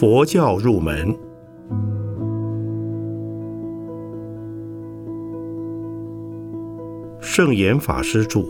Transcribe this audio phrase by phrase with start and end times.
[0.00, 1.12] 佛教入门，
[7.20, 8.44] 圣严法师著。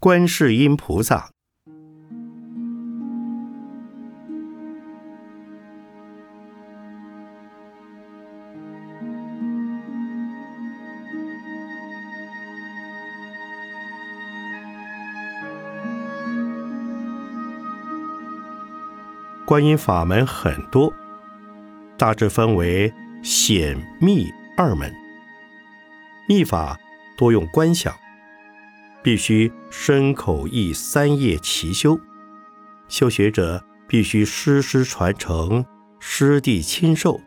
[0.00, 1.35] 观世音菩萨。
[19.46, 20.92] 观音法门很多，
[21.96, 22.92] 大致分为
[23.22, 24.92] 显密二门。
[26.28, 26.76] 密法
[27.16, 27.94] 多用观想，
[29.04, 31.96] 必须身口意三业齐修。
[32.88, 35.64] 修学者必须师师传承，
[36.00, 37.20] 师弟亲授。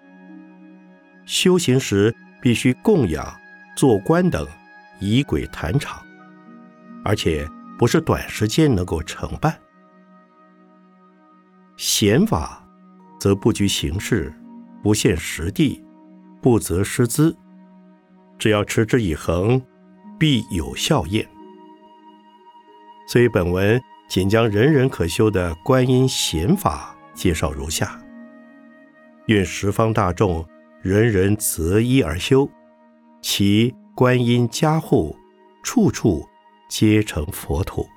[1.26, 3.34] 修行时必须供养、
[3.78, 4.46] 做官等，
[5.00, 6.04] 仪轨坛场，
[7.06, 7.48] 而且
[7.78, 9.58] 不是短时间能够成办。
[11.82, 12.62] 显法，
[13.22, 14.34] 则不拘形式，
[14.84, 15.82] 不限实地，
[16.42, 17.34] 不择师资，
[18.38, 19.62] 只要持之以恒，
[20.20, 21.26] 必有效验。
[23.08, 27.98] 所以本文仅将人人可修的观音显法介绍如下。
[29.28, 30.46] 愿十方大众
[30.82, 32.50] 人人择一而修，
[33.22, 35.16] 其观音加护，
[35.64, 36.28] 处处
[36.70, 37.88] 皆成佛土。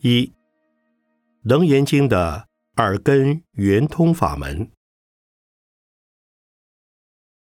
[0.00, 0.26] 一
[1.42, 4.70] 《楞严经》的耳根圆通法门，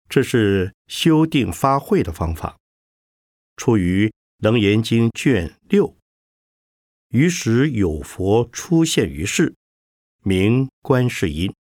[0.09, 2.59] 这是修定发慧的方法，
[3.57, 5.97] 出于《楞严经》卷六。
[7.11, 9.55] 于时有佛出现于世，
[10.25, 11.55] 名观世音。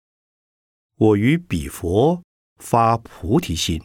[0.94, 2.22] 我于彼佛
[2.58, 3.82] 发菩提心，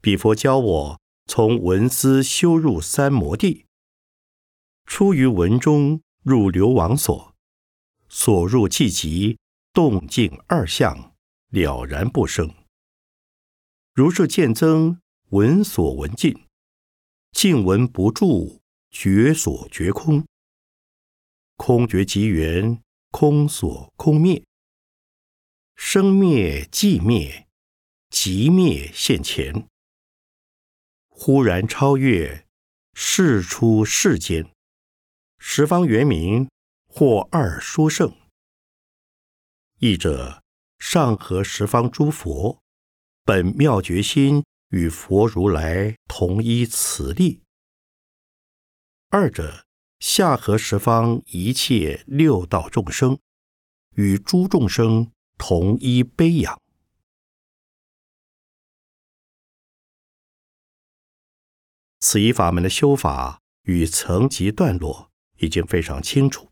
[0.00, 3.66] 彼佛教我从文思修入三摩地，
[4.86, 6.00] 出于文中。
[6.24, 7.34] 入流亡所，
[8.08, 9.38] 所入即极，
[9.74, 11.14] 动静二相
[11.50, 12.50] 了然不生。
[13.92, 16.46] 如是见增，闻所闻尽，
[17.32, 20.24] 静闻不住，觉所觉空，
[21.56, 24.42] 空觉即缘，空所空灭，
[25.76, 27.46] 生灭寂灭，
[28.08, 29.68] 即灭现前，
[31.10, 32.46] 忽然超越，
[32.94, 34.53] 世出世间。
[35.46, 36.48] 十方圆明，
[36.88, 38.16] 或二说圣。
[39.78, 40.42] 译者：
[40.78, 42.60] 上合十方诸佛，
[43.24, 47.42] 本妙觉心与佛如来同一慈力。
[49.10, 49.64] 二者
[50.00, 53.20] 下合十方一切六道众生，
[53.96, 56.60] 与诸众生同一悲仰。
[62.00, 65.10] 此一法门的修法与层级段落。
[65.38, 66.48] 已经非常清楚。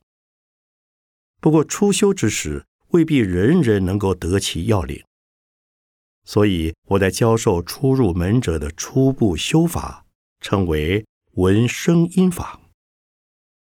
[1.41, 5.05] 不过初修之时，未必人人能够得其要领，
[6.25, 10.07] 所以我在教授初入门者的初步修法，
[10.41, 12.61] 称为闻声音法，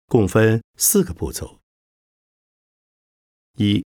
[0.06, 1.58] 共分四个步骤：
[3.56, 3.84] 一、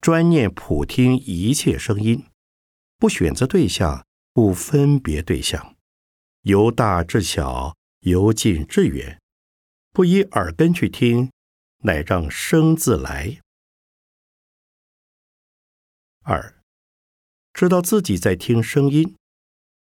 [0.00, 2.26] 专念普听一切声音，
[2.98, 5.76] 不选择对象，不分别对象，
[6.42, 9.18] 由大至小，由近至远。
[9.94, 11.30] 不依耳根去听，
[11.84, 13.40] 乃让声自来。
[16.22, 16.60] 二，
[17.52, 19.16] 知道自己在听声音，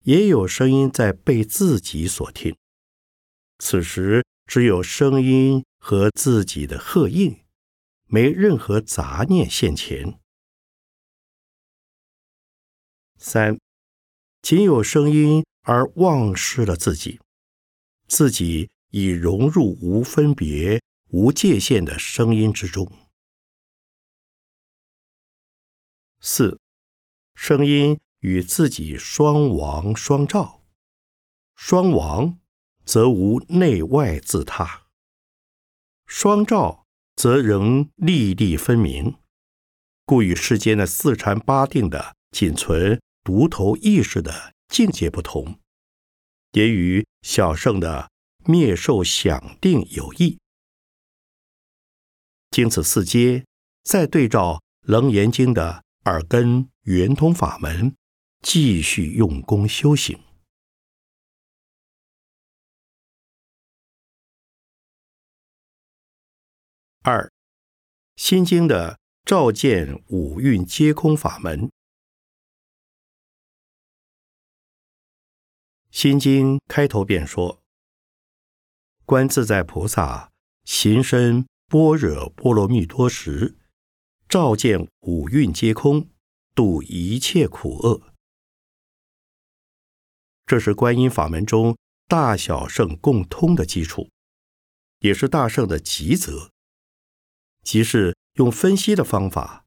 [0.03, 2.55] 也有声音在被自己所听。
[3.61, 7.43] 此时只有声音和自己的合应，
[8.05, 10.21] 没任何杂念现前。
[13.17, 13.59] 三，
[14.43, 17.19] 仅有声音而忘失了自己，
[18.07, 18.69] 自己。
[18.95, 22.89] 已融入无分别、无界限的声音之中。
[26.21, 26.61] 四，
[27.35, 30.63] 声音与自己双亡双照，
[31.57, 32.39] 双亡
[32.85, 34.85] 则无内外自他，
[36.07, 36.87] 双照
[37.17, 39.17] 则仍历历分明，
[40.05, 45.59] 故与世间的四禅八定的仅存独头意识的境界不同，
[46.53, 48.14] 也与小圣的。
[48.47, 50.39] 灭受想定有异，
[52.51, 53.47] 经此四阶，
[53.83, 57.97] 再对照《楞严经》的耳根圆通法门，
[58.43, 60.23] 继续用功修行。
[67.01, 67.31] 二，
[68.17, 71.71] 心经的照见五蕴皆空法门。
[75.91, 77.63] 心经开头便说
[79.05, 80.33] ：“观自在菩萨
[80.65, 83.57] 行深般若波罗蜜多时，
[84.29, 86.09] 照见五蕴皆空，
[86.55, 88.15] 度一切苦厄。”
[90.47, 94.09] 这是观音法门中大小圣共通的基础，
[95.01, 96.51] 也是大圣的极则，
[97.63, 99.65] 即是用分析的方法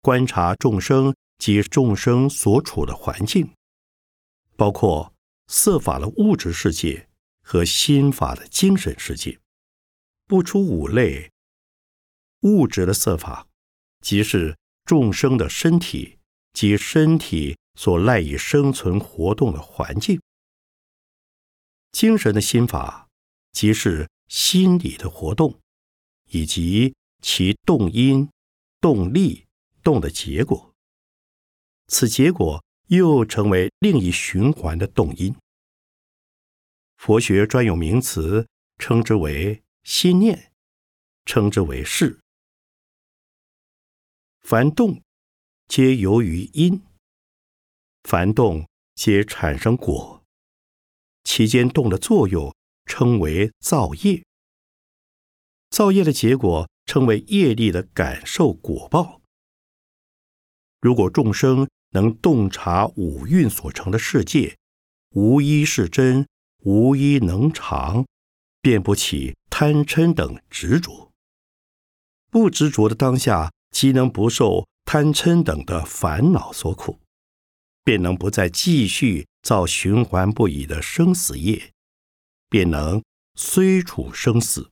[0.00, 3.52] 观察众生及众生所处的环境，
[4.56, 5.12] 包括。
[5.50, 7.07] 色法的物质世界
[7.50, 9.40] 和心法的精神世界，
[10.26, 11.32] 不出五类。
[12.42, 13.46] 物质的色法，
[14.02, 16.18] 即是众生的身体
[16.52, 20.18] 及身体所赖以生存活动的环境；
[21.90, 23.08] 精神的心法，
[23.52, 25.58] 即是心理的活动，
[26.26, 28.28] 以及其动因、
[28.78, 29.46] 动力、
[29.82, 30.74] 动的结果。
[31.86, 32.62] 此结果。
[32.88, 35.36] 又成为另一循环的动因。
[36.98, 40.52] 佛学专有名词称之为心念，
[41.24, 42.18] 称之为事。
[44.40, 45.00] 凡动，
[45.68, 46.80] 皆由于因；
[48.02, 50.24] 凡动，皆产生果。
[51.22, 52.54] 其间动的作用
[52.84, 54.24] 称为造业。
[55.70, 59.20] 造业的结果称为业力的感受果报。
[60.80, 64.58] 如果众生，能洞察五蕴所成的世界，
[65.10, 66.26] 无一是真，
[66.64, 68.06] 无一能长，
[68.60, 71.10] 便不起贪嗔等执着。
[72.30, 77.00] 不执着的当下，即能不受贪嗔等的烦恼所苦，
[77.84, 81.72] 便能不再继续造循环不已的生死业，
[82.48, 83.02] 便能
[83.34, 84.70] 虽处生死，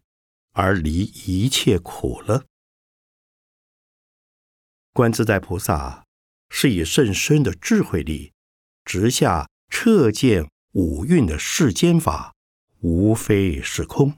[0.52, 2.44] 而离一切苦了。
[4.92, 6.04] 观自在菩萨。
[6.48, 8.32] 是以甚深的智慧力，
[8.84, 12.34] 直下彻见五蕴的世间法，
[12.80, 14.12] 无非是空。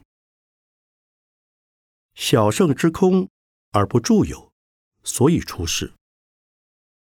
[2.15, 3.29] 小圣之空
[3.71, 4.51] 而不著有，
[5.01, 5.93] 所以出世。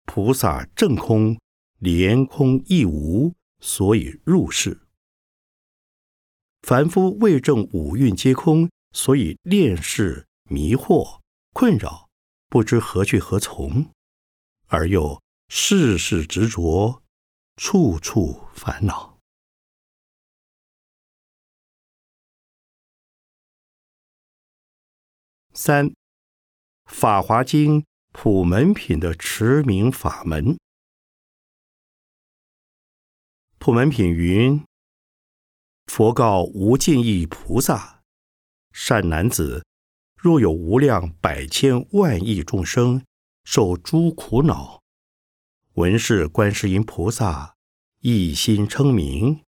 [0.06, 1.40] 菩萨正空，
[1.80, 4.80] 连空亦无，所以入世。
[6.62, 11.20] 凡夫未证五蕴皆空，所以恋世迷惑
[11.52, 12.08] 困扰，
[12.48, 13.90] 不知何去何从。
[14.68, 17.02] 而又事事执着，
[17.56, 19.11] 处处烦恼。
[25.54, 25.90] 三，
[26.86, 27.82] 《法华经》
[28.14, 30.58] 普门品的持名法门。
[33.58, 34.64] 普门品云
[35.88, 38.02] ：“佛告无尽意菩萨，
[38.72, 39.66] 善男子，
[40.16, 43.04] 若有无量百千万亿众生。”
[43.44, 44.82] 受诸苦恼，
[45.74, 47.56] 闻是观世音菩萨
[48.02, 49.44] 一心称名，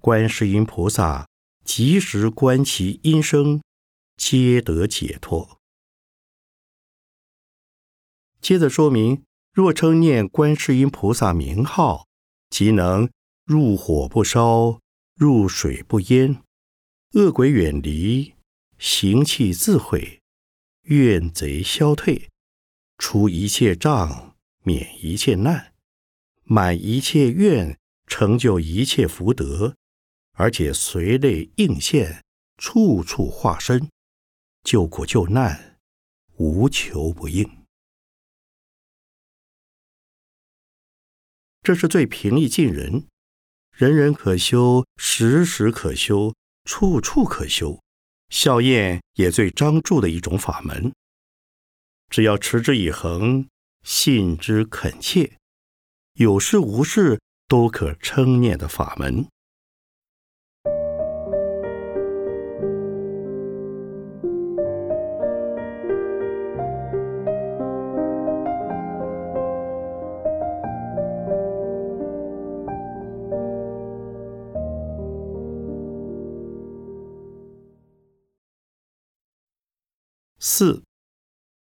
[0.00, 1.28] 观世音菩萨
[1.64, 3.62] 即时观其音声，
[4.16, 5.58] 皆得解脱。
[8.40, 12.06] 接着说明，若称念观世音菩萨名号，
[12.50, 13.10] 即能
[13.44, 14.80] 入火不烧，
[15.14, 16.42] 入水不淹，
[17.12, 18.34] 恶鬼远离，
[18.78, 20.20] 行气自毁，
[20.82, 22.28] 怨贼消退。
[22.98, 25.74] 除一切障，免一切难，
[26.44, 29.74] 满一切愿，成就一切福德，
[30.32, 32.22] 而且随类应现，
[32.56, 33.90] 处处化身，
[34.66, 35.78] 救苦救难，
[36.38, 37.48] 无求不应。
[41.62, 43.06] 这是最平易近人，
[43.70, 47.80] 人人可修，时时可修，处处可修，
[48.28, 50.92] 效验也最张著的一种法门。
[52.10, 53.48] 只要持之以恒，
[53.84, 55.38] 信之恳切，
[56.14, 59.28] 有事无事都可称念的法门。
[80.58, 80.82] 四。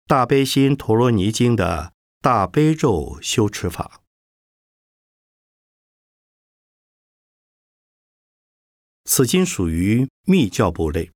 [0.06, 4.00] 大悲心陀罗尼经的大悲咒修持法，
[9.02, 11.10] 此经属于密教部类，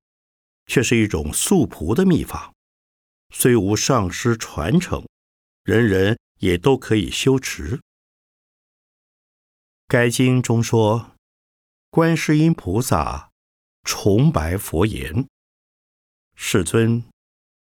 [0.67, 2.53] 却是一种素朴的秘法，
[3.33, 5.07] 虽无上师传承，
[5.62, 7.81] 人人也都可以修持。
[9.87, 11.15] 该经中说，
[11.89, 13.31] 观世音菩萨
[13.85, 15.29] 崇白佛言
[16.35, 17.05] ：“世尊。”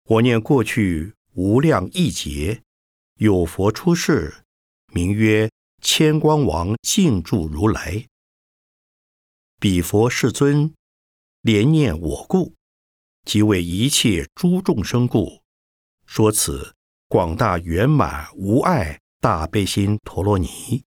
[0.06, 2.62] 我念过去无量亿劫，
[3.14, 4.44] 有佛出世，
[4.92, 8.06] 名曰千光王净住如来。
[9.58, 10.74] 彼佛世尊，
[11.40, 12.54] 怜念我故，
[13.24, 15.40] 即为一切诸众生故，
[16.04, 16.74] 说此
[17.08, 20.84] 广大圆满无碍大悲心陀罗尼，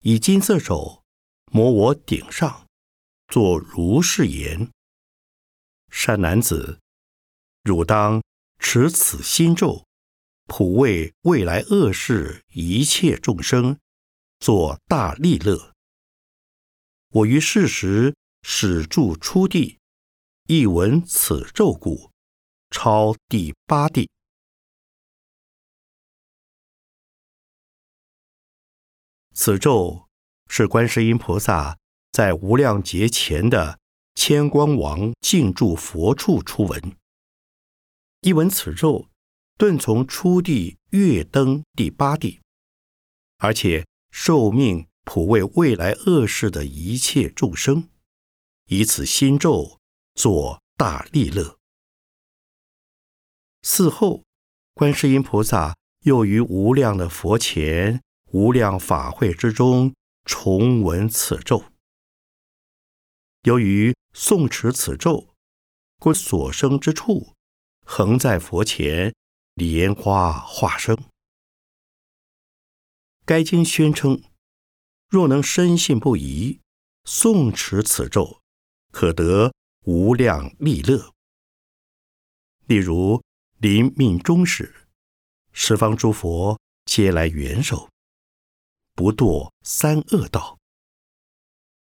[0.00, 1.04] 以金色手
[1.52, 2.66] 摩我顶上，
[3.28, 4.72] 作如是言：
[5.88, 6.81] 善男子。
[7.62, 8.20] 汝当
[8.58, 9.86] 持此心咒，
[10.46, 13.78] 普为未来恶世一切众生
[14.40, 15.72] 作大利乐。
[17.10, 19.78] 我于世时始住初地，
[20.46, 22.10] 亦闻此咒故，
[22.70, 24.10] 超第八地。
[29.34, 30.08] 此咒
[30.48, 31.78] 是观世音菩萨
[32.10, 33.78] 在无量劫前的
[34.16, 36.96] 千光王静住佛处出闻。
[38.24, 39.08] 一闻此咒，
[39.58, 42.40] 顿从初地跃登第八地，
[43.38, 47.88] 而且受命普为未来恶世的一切众生，
[48.66, 49.80] 以此心咒
[50.14, 51.58] 作大利乐。
[53.62, 54.22] 嗣后，
[54.74, 59.92] 观世音菩萨又于无量的佛前、无量法会之中
[60.24, 61.64] 重闻此咒。
[63.42, 65.34] 由于诵持此咒，
[65.98, 67.34] 故所生之处。
[67.84, 69.14] 恒在佛前，
[69.54, 70.96] 莲花化生。
[73.24, 74.22] 该经宣称，
[75.08, 76.60] 若能深信不疑，
[77.04, 78.40] 诵持此咒，
[78.90, 79.52] 可得
[79.84, 81.12] 无量利乐。
[82.66, 83.22] 例如
[83.58, 84.88] 临命终时，
[85.52, 87.90] 十方诸佛皆来援手，
[88.94, 90.58] 不堕三恶道，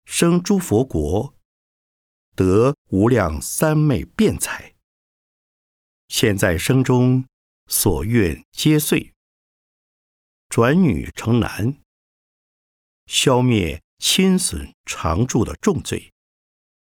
[0.06, 1.34] 生诸佛国，
[2.34, 4.74] 得无量三昧辩才。
[6.08, 7.26] 现在生中
[7.66, 9.12] 所愿皆遂，
[10.48, 11.78] 转女成男，
[13.06, 16.12] 消灭亲损常住的重罪，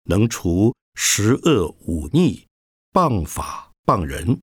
[0.04, 2.48] 能除十恶五逆、
[2.94, 4.40] 谤法谤人、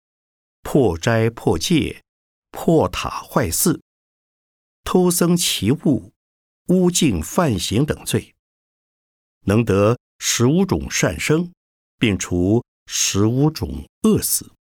[0.62, 2.02] 破斋破戒、
[2.50, 3.80] 破塔坏寺、
[4.82, 6.12] 偷僧奇物、
[6.66, 8.34] 污净犯行等罪，
[9.42, 11.52] 能得十五种善生，
[11.98, 14.55] 并除十五种恶死。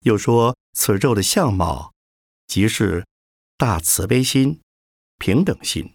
[0.00, 1.92] 又说此咒的相貌，
[2.46, 3.06] 即是
[3.56, 4.60] 大慈悲心、
[5.18, 5.94] 平等心、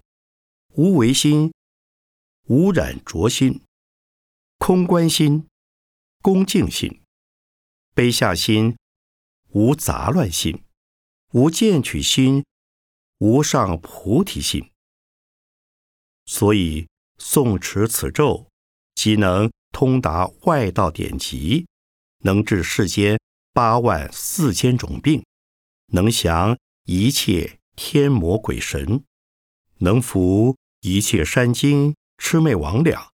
[0.75, 1.53] 无为心、
[2.48, 3.62] 无染浊心、
[4.57, 5.48] 空观心、
[6.22, 7.01] 恭敬心、
[7.93, 8.77] 悲下心、
[9.50, 10.63] 无杂乱心、
[11.31, 12.43] 无见取心、
[13.19, 14.69] 无上菩提心。
[16.25, 18.48] 所以诵持此咒，
[18.95, 21.65] 即能通达外道典籍，
[22.19, 23.17] 能治世间。
[23.53, 25.24] 八万四千种病，
[25.89, 29.05] 能降一切天魔鬼神，
[29.77, 33.10] 能服一切山精魑魅魍魉，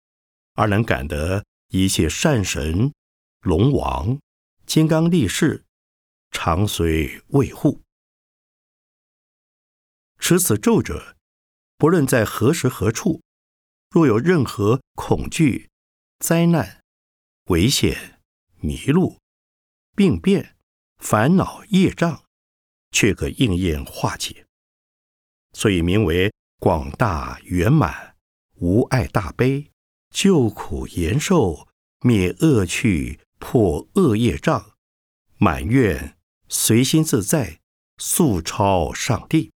[0.53, 2.93] 而能感得一切善神、
[3.41, 4.19] 龙王、
[4.67, 5.65] 金刚力士
[6.31, 7.81] 常随卫护。
[10.19, 11.17] 持此咒者，
[11.79, 13.23] 不论在何时何处，
[13.91, 15.71] 若有任何恐惧、
[16.19, 16.83] 灾难、
[17.47, 18.21] 危险、
[18.61, 19.17] 迷路。
[19.97, 20.55] 病变、
[20.99, 22.23] 烦恼、业障，
[22.93, 24.47] 却可应验化解，
[25.55, 28.15] 所以名为广大圆满
[28.57, 29.73] 无碍大悲，
[30.11, 31.67] 救苦延寿，
[32.01, 34.77] 灭恶趣，破恶业障，
[35.39, 36.19] 满愿
[36.51, 37.61] 随心自在，
[37.97, 39.51] 速超上帝。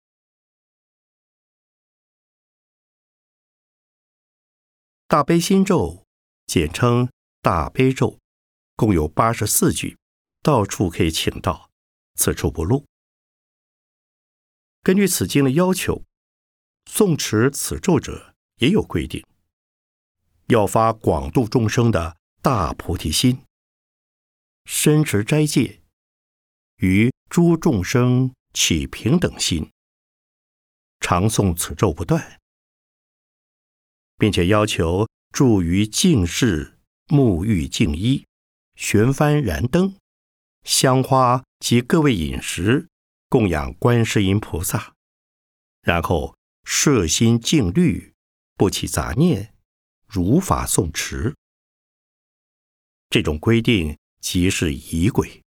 [5.09, 6.07] 大悲心咒，
[6.47, 7.11] 简称
[7.43, 8.21] 大悲咒，
[8.77, 9.98] 共有八十四句。
[10.43, 11.71] 到处可以请到，
[12.15, 12.87] 此处不录。
[14.83, 16.05] 根据此经的要求，
[16.87, 19.23] 诵持此咒者也有规定：
[20.47, 23.45] 要发广度众生的大菩提心，
[24.65, 25.83] 深持斋戒，
[26.77, 29.71] 与诸众生起平等心，
[31.01, 32.41] 常诵此咒不断，
[34.17, 36.79] 并且要求住于净室，
[37.09, 38.25] 沐浴净衣，
[38.77, 39.97] 悬幡燃灯。
[40.65, 42.89] 香花及各位饮食
[43.29, 44.95] 供养观世音菩萨，
[45.83, 48.15] 然后摄心静虑，
[48.57, 49.55] 不起杂念，
[50.07, 51.35] 如法诵持。
[53.11, 55.43] 这种规定即是仪轨。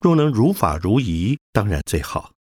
[0.00, 2.32] 若能如法如仪，当然最好；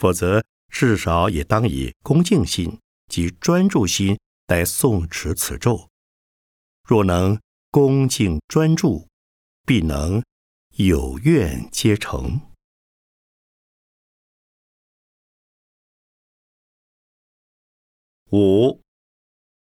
[0.00, 4.18] 否则，至少也当以恭敬心及专注心
[4.48, 5.88] 来诵持此咒，
[6.82, 7.38] 若能
[7.70, 9.06] 恭敬专注，
[9.64, 10.22] 必能
[10.80, 12.40] 有愿皆成。
[18.30, 18.80] 五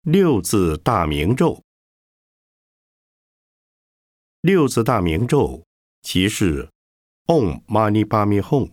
[0.03, 1.61] 六字大明咒，
[4.39, 5.65] 六字大明咒
[6.01, 6.71] 即是
[7.25, 8.71] Om Mani p a m e Hum，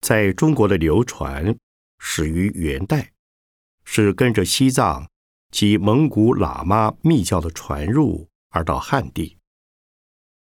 [0.00, 1.56] 在中国的流传
[2.00, 3.12] 始于元代，
[3.84, 5.08] 是跟着西藏。
[5.52, 9.39] 及蒙古喇嘛密教的传入而到汉地，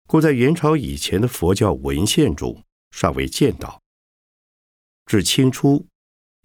[0.08, 3.78] 故在元朝以前的佛教文献中尚未见到。
[5.04, 5.86] 至清初，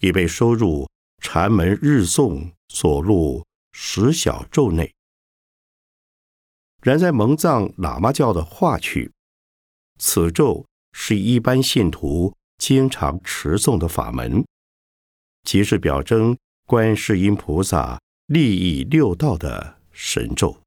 [0.02, 0.90] 已被收入
[1.22, 4.94] 禅门日诵所录十小咒内。
[6.82, 9.10] 然在蒙藏喇嘛教的话去，
[9.98, 14.46] 此咒是一般信徒经常持诵的法门，
[15.44, 17.98] 即是表征观世音菩萨。
[18.28, 20.63] 利益六道的神咒。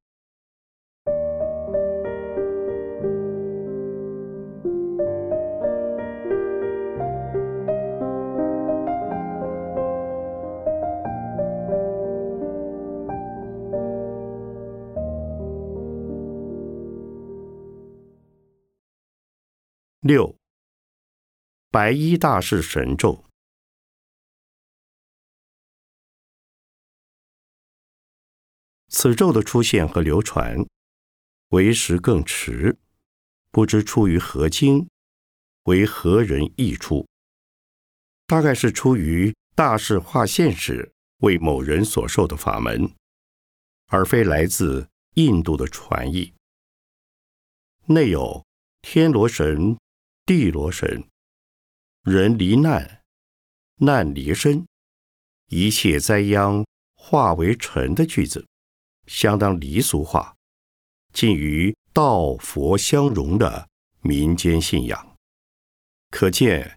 [20.06, 20.36] 六，
[21.72, 23.24] 白衣大士神咒。
[28.86, 30.64] 此咒的出现和流传，
[31.48, 32.78] 为时更迟，
[33.50, 34.88] 不知出于何经，
[35.64, 37.04] 为何人译出？
[38.28, 42.94] 大概是出于大事化现时为某人所受的法门，
[43.88, 46.32] 而非来自印度的传译。
[47.86, 48.44] 内有
[48.82, 49.76] 天罗神、
[50.26, 51.08] 地罗神，
[52.02, 53.04] 人离难，
[53.76, 54.66] 难离身，
[55.50, 58.44] 一切灾殃化为尘的句子。
[59.06, 60.34] 相当离俗化，
[61.12, 63.68] 近于道佛相融的
[64.00, 65.16] 民间信仰，
[66.10, 66.76] 可见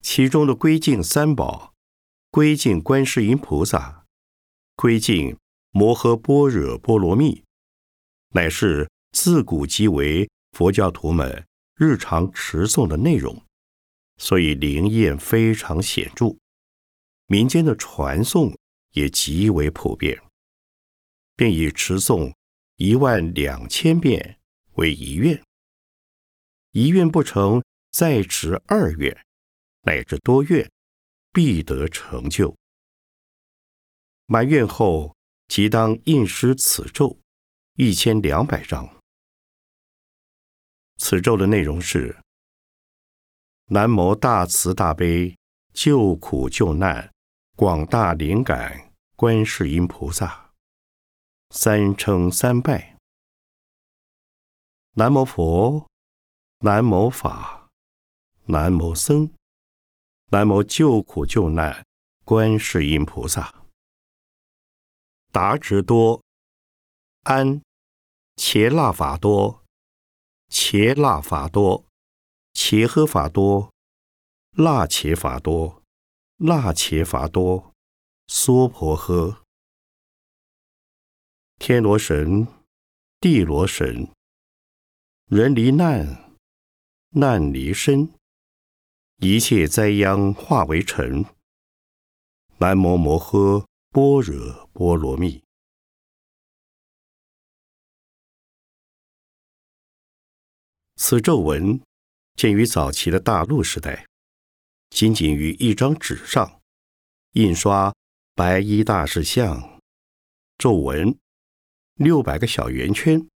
[0.00, 1.74] 其中的归敬三宝、
[2.30, 4.06] 归敬观世音菩萨、
[4.76, 5.36] 归敬
[5.72, 7.44] 摩诃般若波罗蜜，
[8.30, 11.46] 乃是自古即为佛教徒们
[11.78, 13.40] 日常持诵的内容，
[14.16, 16.36] 所以灵验非常显著，
[17.26, 18.54] 民间的传诵
[18.90, 20.20] 也极为普遍。
[21.36, 22.34] 并以持诵
[22.78, 24.40] 一万两千遍
[24.72, 25.40] 为一愿，
[26.72, 27.62] 一愿不成，
[27.92, 29.24] 再持二愿，
[29.82, 30.68] 乃至多愿，
[31.32, 32.56] 必得成就。
[34.26, 35.14] 满愿后，
[35.46, 37.16] 即当印施此咒
[37.74, 38.97] 一千两百张。
[40.98, 42.18] 此咒的内容是：
[43.66, 45.36] 南无大慈大悲
[45.72, 47.12] 救苦救难
[47.56, 50.50] 广大灵感观世音菩萨。
[51.50, 52.98] 三称三拜，
[54.92, 55.88] 南无佛，
[56.58, 57.70] 南无法，
[58.44, 59.32] 南无僧，
[60.26, 61.86] 南无救苦救难
[62.24, 63.54] 观世音菩萨。
[65.32, 66.22] 达直多，
[67.22, 67.62] 安，
[68.36, 69.64] 伽那法多，
[70.48, 71.84] 伽那法多，
[72.52, 73.70] 伽诃法多，
[74.56, 75.82] 那伽法多，
[76.38, 77.72] 那伽法多，
[78.26, 79.36] 娑婆诃。
[81.58, 82.46] 天罗神，
[83.20, 84.10] 地罗神，
[85.26, 86.34] 人离难，
[87.10, 88.14] 难离身，
[89.18, 91.26] 一切灾殃化为尘。
[92.58, 95.42] 南无摩诃般若波罗蜜。
[101.00, 101.80] 此咒文
[102.34, 104.04] 见于早期的大陆时代，
[104.90, 106.60] 仅仅于一张纸上
[107.34, 107.94] 印刷
[108.34, 109.80] 白衣大士像，
[110.58, 111.16] 咒文。
[111.94, 113.28] 六百个小圆圈，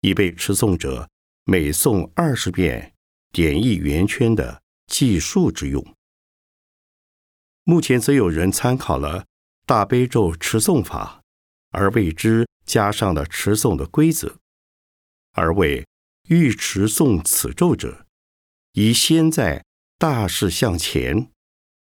[0.00, 1.08] 已被持诵者
[1.44, 2.94] 每诵二十遍，
[3.30, 5.84] 点一圆圈的计数之用。
[7.62, 9.26] 目前则有人参考了
[9.64, 11.22] 大悲咒持诵法，
[11.70, 14.38] 而为之加上了持诵的规则，
[15.32, 15.84] 而为
[16.28, 18.06] 欲持诵此咒者，
[18.72, 19.64] 宜先在
[19.98, 21.30] 大士向前，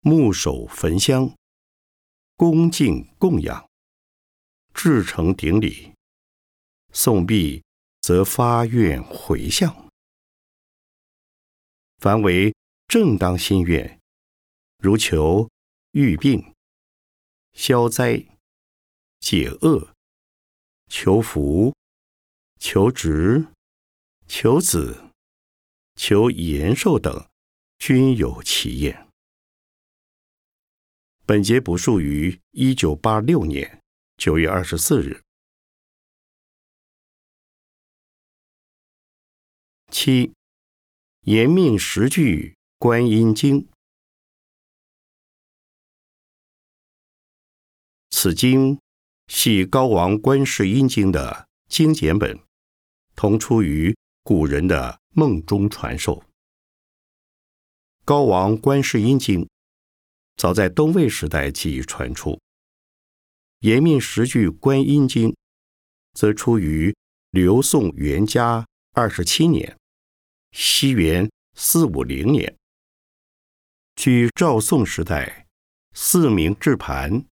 [0.00, 1.34] 木手焚香，
[2.36, 3.68] 恭敬供养。
[4.74, 5.94] 至诚顶礼，
[6.92, 7.64] 诵毕
[8.02, 9.88] 则发愿回向。
[11.98, 12.54] 凡为
[12.86, 13.98] 正当心愿，
[14.76, 15.48] 如求
[15.92, 16.54] 愈病、
[17.54, 18.22] 消灾、
[19.18, 19.94] 解厄、
[20.90, 21.74] 求福、
[22.60, 23.46] 求职、
[24.28, 25.12] 求子、
[25.94, 27.28] 求延寿等，
[27.78, 29.08] 均有其验。
[31.24, 33.80] 本节补述于一九八六年
[34.16, 35.22] 九月二十四日。
[39.90, 40.34] 七，
[41.22, 43.68] 延命十句观音经。
[48.10, 48.80] 此经
[49.28, 52.38] 系高王观世音经的精简本，
[53.14, 56.20] 同出于古人的梦中传授。
[58.04, 59.48] 高王观世音经
[60.36, 62.36] 早在东魏时代即已传出，
[63.60, 65.32] 延命十句观音经
[66.14, 66.92] 则出于
[67.30, 69.78] 刘宋元嘉二十七年。
[70.50, 72.56] 西元四五零年，
[73.94, 75.46] 据赵宋时代
[75.94, 77.24] 四明制盘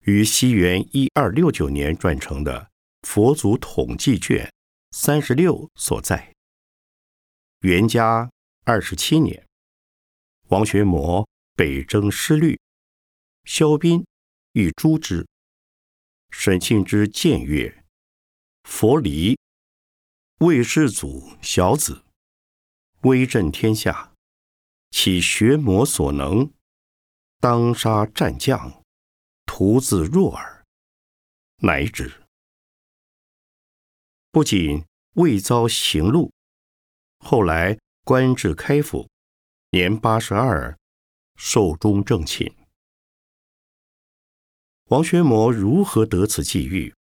[0.00, 2.60] 于西元一二六九年撰成的
[3.08, 4.44] 《佛祖统计卷》
[4.90, 6.33] 三十六所在，
[7.64, 8.30] 元嘉
[8.64, 9.48] 二十七年，
[10.48, 12.60] 王玄谟北征失律，
[13.44, 14.04] 萧斌
[14.52, 15.26] 欲诛之，
[16.30, 17.82] 沈庆之谏曰
[18.68, 19.38] ：“佛离，
[20.40, 22.04] 魏世祖小子。”
[23.04, 24.12] 威震天下，
[24.90, 26.52] 岂学魔所能？
[27.40, 28.84] 当杀战将，
[29.46, 30.66] 徒自若耳。
[31.62, 32.24] 乃止。
[34.30, 36.30] 不仅未遭刑戮，
[37.24, 39.08] 后来官至开府，
[39.70, 40.76] 年八十二，
[41.36, 42.54] 寿终正寝。
[44.90, 46.94] 王学谟如何得此际遇？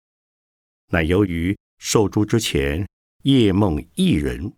[0.92, 2.88] 乃由于受诛之前，
[3.24, 4.54] 夜梦一人，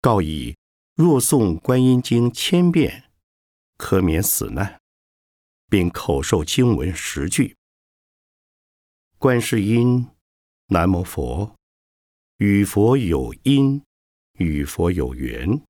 [0.00, 0.56] 告以。
[0.94, 3.10] 若诵观音经千遍，
[3.76, 4.80] 可免死难，
[5.68, 7.54] 并口授经文十句。
[9.18, 10.08] 观世音，
[10.68, 11.54] 南无佛，
[12.38, 13.82] 与佛有因，
[14.36, 15.62] 与佛有缘，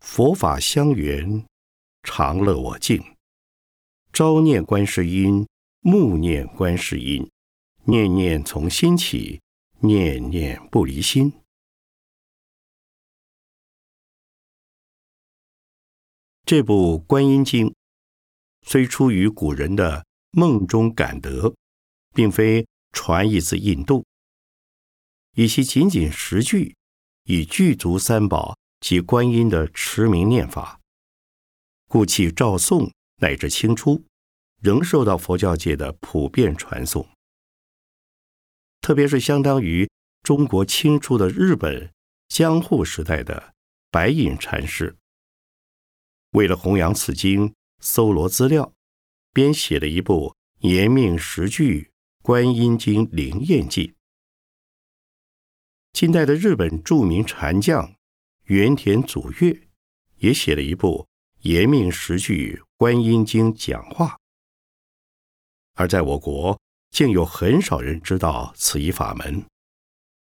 [0.00, 1.46] 佛法相缘，
[2.02, 3.02] 常乐我净。
[4.12, 5.46] 朝念观世音，
[5.80, 7.30] 暮念观世音，
[7.84, 9.40] 念念从心起，
[9.80, 11.32] 念念不离心。
[16.44, 17.66] 这部《观音经》
[18.62, 21.54] 虽出于古人的梦中感得，
[22.14, 24.06] 并非传译自印度，
[25.34, 26.76] 以其仅仅十句，
[27.26, 30.80] 以具足三宝及观音的持名念法，
[31.88, 34.04] 故其赵宋乃至清初，
[34.60, 37.08] 仍受到佛教界的普遍传颂。
[38.80, 39.88] 特别是相当于
[40.22, 41.90] 中国清初的日本
[42.28, 43.54] 江户时代的
[43.90, 44.96] 白隐禅师。
[46.30, 48.72] 为了弘扬此经，搜罗资料，
[49.32, 50.36] 编写了一部
[50.68, 51.90] 《延命十句
[52.22, 53.88] 观音经灵验记》。
[55.96, 57.94] 近代的日本著名禅将
[58.44, 59.62] 原田祖岳
[60.18, 61.08] 也写了一部
[61.48, 64.08] 《延命十句观音经讲话》。
[65.72, 69.42] 而在我国，竟有很少人知道此一法门，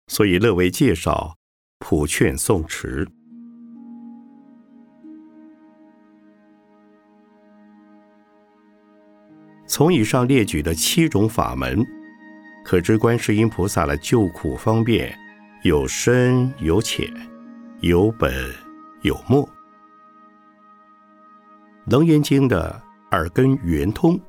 [0.08, 1.38] 所以乐为介绍，
[1.78, 3.08] 普劝诵持。
[9.68, 11.86] 从以上列举的七种法门，
[12.66, 15.16] 可知观世音菩萨的救苦方便
[15.64, 17.08] 有深有浅，
[17.82, 18.34] 有本
[19.04, 19.48] 有末。
[21.86, 24.20] 楞严经的耳根圆通，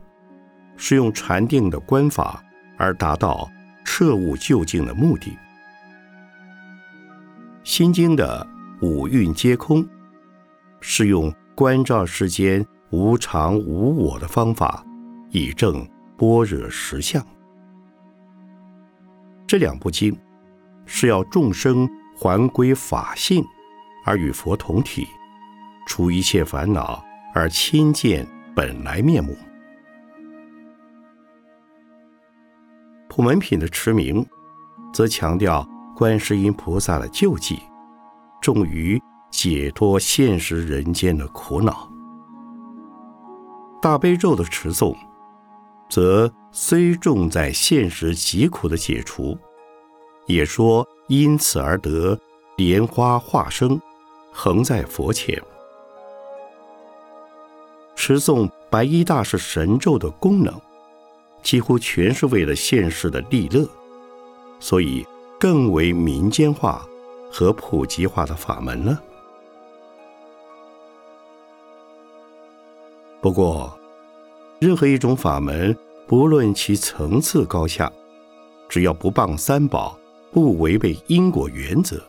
[0.77, 2.45] 是用禅定的观法
[2.77, 3.49] 而达到
[3.83, 5.35] 彻悟究竟的目的。
[7.65, 8.47] 心经的
[8.83, 9.89] 五蕴皆空，
[10.83, 14.85] 是用观照世间无常无我的方法。
[15.31, 17.27] 以证般若实相。
[19.47, 20.15] 这两部经
[20.95, 23.43] 是要众生还归法性，
[24.05, 25.09] 而与佛同体，
[25.87, 27.03] 除一切烦恼，
[27.33, 29.35] 而亲见本来面目。
[33.09, 34.25] 普门品的持名，
[34.93, 37.59] 则强调观世音菩萨的救济，
[38.43, 39.01] 重于
[39.31, 41.91] 解脱现实人间的苦恼。
[43.81, 44.95] 大悲咒的持诵。
[45.89, 49.37] 则虽重在现实疾苦的解除，
[50.27, 52.19] 也说因此而得
[52.57, 53.81] 莲花化生，
[54.33, 55.41] 恒在佛前。
[57.95, 60.55] 持诵白衣大士神咒的功能，
[61.43, 63.69] 几乎全是为了现世的利乐，
[64.59, 65.07] 所以
[65.39, 66.87] 更为民间化
[67.31, 69.03] 和普及化的法门了。
[73.21, 73.77] 不过。
[74.61, 77.91] 任何一种法门，不论其层次高下，
[78.69, 79.99] 只要不谤三宝，
[80.33, 82.03] 不违背因果原则，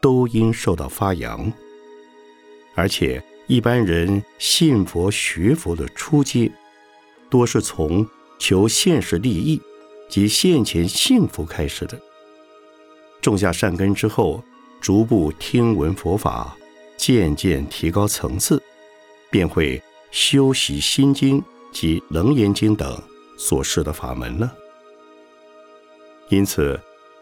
[0.00, 1.52] 都应受到发扬。
[2.76, 6.50] 而且，一般人信佛学佛的初阶，
[7.28, 8.06] 多是从
[8.38, 9.60] 求现实利益
[10.08, 12.00] 及现前幸福开始的。
[13.20, 14.42] 种下善根之后，
[14.80, 16.56] 逐步听闻佛法，
[16.96, 18.62] 渐渐提高层次，
[19.28, 19.82] 便会
[20.12, 22.96] 修习心经及楞严经等
[23.36, 24.54] 所示的法门了。
[26.28, 26.80] 因此，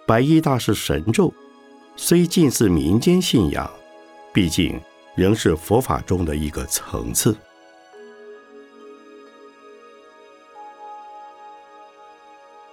[0.09, 1.31] 白衣大师神咒
[1.95, 3.71] 虽近似民间信仰，
[4.33, 4.81] 毕竟
[5.15, 7.37] 仍是佛法中的一个层次。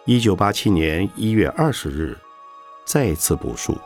[0.06, 2.18] 一九八七年一月二十日，
[2.86, 3.78] 再次部署。